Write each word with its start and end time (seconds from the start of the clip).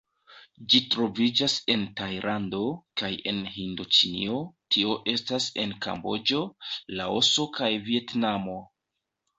Ĝi 0.73 0.79
troviĝas 0.93 1.57
en 1.73 1.83
Tajlando 1.99 2.61
kaj 3.03 3.11
en 3.33 3.43
Hindoĉinio, 3.59 4.41
tio 4.77 4.97
estas 5.17 5.51
en 5.67 5.77
Kamboĝo, 5.89 6.45
Laoso 7.03 7.49
kaj 7.61 7.73
Vjetnamo. 7.91 8.61